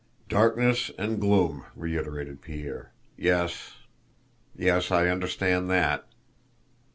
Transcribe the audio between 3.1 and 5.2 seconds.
"yes, yes, I